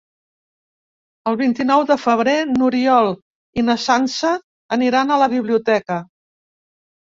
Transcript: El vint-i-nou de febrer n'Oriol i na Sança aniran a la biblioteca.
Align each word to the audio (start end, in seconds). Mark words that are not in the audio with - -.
El 1.31 1.37
vint-i-nou 1.41 1.83
de 1.91 1.97
febrer 2.07 2.35
n'Oriol 2.55 3.11
i 3.63 3.67
na 3.69 3.77
Sança 3.87 4.35
aniran 4.81 5.15
a 5.19 5.23
la 5.27 5.33
biblioteca. 5.39 6.03